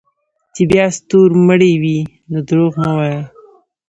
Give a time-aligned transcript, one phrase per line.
[0.53, 1.97] چې بیا ستورمړے وې
[2.31, 3.21] نو دروغ مه وایه